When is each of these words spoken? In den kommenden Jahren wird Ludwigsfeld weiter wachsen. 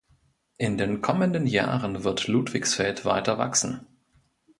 In 0.57 0.79
den 0.79 1.01
kommenden 1.03 1.45
Jahren 1.45 2.03
wird 2.03 2.27
Ludwigsfeld 2.27 3.05
weiter 3.05 3.37
wachsen. 3.37 3.85